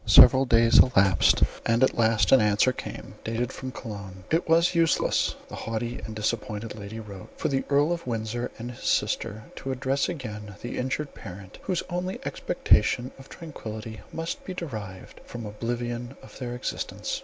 [0.07, 4.23] Several days elapsed, and at last an answer came, dated from Cologne.
[4.31, 8.71] "It was useless," the haughty and disappointed lady wrote, "for the Earl of Windsor and
[8.71, 14.55] his sister to address again the injured parent, whose only expectation of tranquillity must be
[14.55, 17.19] derived from oblivion of their existence.